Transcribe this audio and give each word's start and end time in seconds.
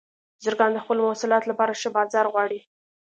بزګران 0.39 0.71
د 0.73 0.77
خپلو 0.83 1.01
محصولاتو 1.07 1.49
لپاره 1.51 1.77
ښه 1.79 1.89
بازار 1.97 2.25
غواړي. 2.33 2.59